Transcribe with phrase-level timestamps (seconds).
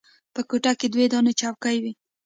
[0.33, 1.91] په کوټه کښې دوې دانې چوکۍ وې.